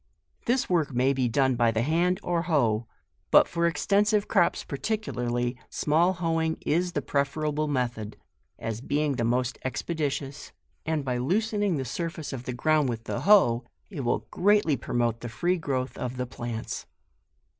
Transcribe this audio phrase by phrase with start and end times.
[0.47, 2.87] "This work may be done either by the hand or hoe;
[3.29, 8.17] but, for extensive crops particu larly, small hoeing is the preferable method,
[8.57, 10.53] as being the most expeditious,
[10.87, 15.19] and by loosening the surface of the ground with the hoe, it will greatly promote
[15.19, 16.87] the free growth of the plants.